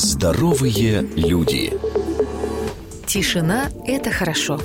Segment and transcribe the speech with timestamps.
[0.00, 1.72] Здоровые люди.
[3.04, 4.60] Тишина– это хорошо.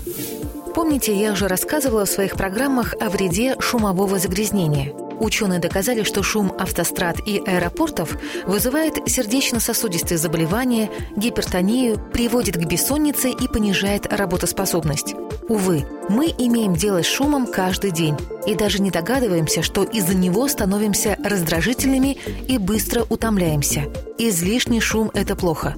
[0.73, 6.51] Помните, я уже рассказывала в своих программах о вреде шумового загрязнения– Ученые доказали, что шум
[6.57, 15.15] автострад и аэропортов вызывает сердечно-сосудистые заболевания, гипертонию, приводит к бессоннице и понижает работоспособность.
[15.47, 18.17] Увы, мы имеем дело с шумом каждый день
[18.47, 22.17] и даже не догадываемся, что из-за него становимся раздражительными
[22.47, 23.83] и быстро утомляемся.
[24.17, 25.75] Излишний шум– это плохо.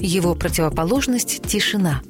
[0.00, 2.00] Его противоположность– тишина.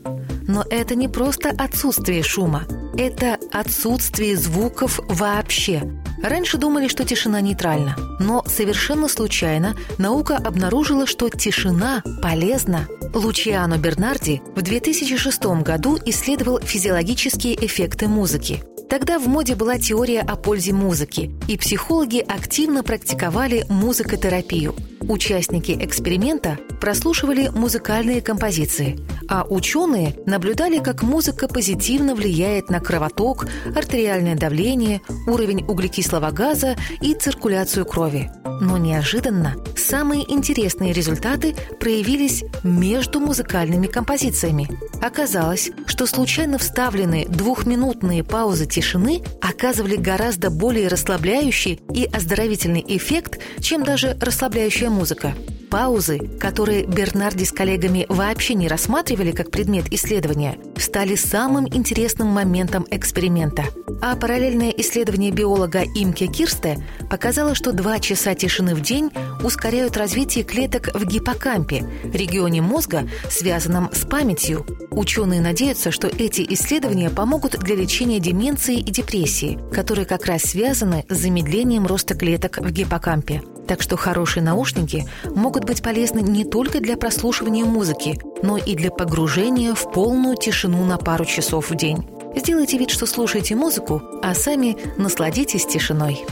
[0.49, 2.65] Но это не просто отсутствие шума,
[2.97, 5.83] это отсутствие звуков вообще–
[6.23, 12.89] Раньше думали, что тишина нейтральна, но совершенно случайно наука обнаружила, что тишина полезна.
[13.15, 18.65] Лучиано Бернарди в 2006 году исследовал физиологические эффекты музыки.
[18.91, 24.75] Тогда в моде была теория о пользе музыки, и психологи активно практиковали музыкотерапию.
[25.01, 34.35] Участники эксперимента прослушивали музыкальные композиции, а ученые наблюдали, как музыка позитивно влияет на кровоток, артериальное
[34.35, 38.31] давление, уровень углекислого газа и циркуляцию крови.
[38.61, 44.69] Но неожиданно самые интересные результаты проявились между музыкальными композициями.
[45.01, 53.85] Оказалось, что случайно вставленные двухминутные паузы тишины оказывали гораздо более расслабляющий и оздоровительный эффект, чем
[53.85, 55.35] даже расслабляющая музыка.
[55.71, 62.87] Паузы, которые Бернарди с коллегами вообще не рассматривали как предмет исследования, стали самым интересным моментом
[62.91, 63.65] эксперимента.
[64.01, 66.79] А параллельное исследование биолога Имке Кирсте
[67.11, 69.11] показало, что два часа тишины в день
[69.43, 74.65] ускоряют развитие клеток в гиппокампе, регионе мозга, связанном с памятью.
[74.91, 81.05] Ученые надеются, что эти исследования помогут для лечения деменции и депрессии, которые как раз связаны
[81.09, 83.43] с замедлением роста клеток в гиппокампе.
[83.67, 88.91] Так что хорошие наушники могут быть полезны не только для прослушивания музыки, но и для
[88.91, 92.07] погружения в полную тишину на пару часов в день.
[92.39, 96.25] Сделайте вид, что слушаете музыку, а сами насладитесь тишиной.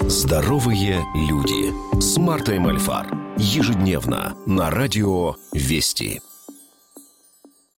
[0.00, 3.06] Здоровые люди с Мартой Мальфар.
[3.36, 6.20] Ежедневно на радио «Вести».